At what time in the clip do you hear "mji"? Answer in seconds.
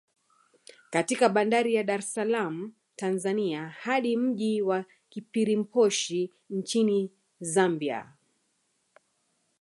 4.17-4.61